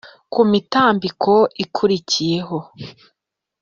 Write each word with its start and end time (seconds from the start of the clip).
kumitambiko 0.33 1.33
ikurikiyeho 1.63 2.57
T 2.67 2.71